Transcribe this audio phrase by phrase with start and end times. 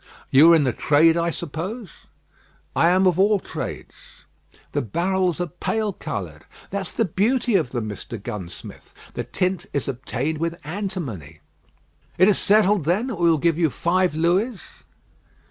[0.31, 1.91] "You are in the trade, I suppose?"
[2.75, 3.93] "I am of all trades."
[4.71, 8.19] "The barrels are pale coloured." "That's the beauty of them, Mr.
[8.19, 8.95] Gunsmith.
[9.13, 11.41] The tint is obtained with antimony."
[12.17, 14.59] "It is settled, then, that we give you five Louis?"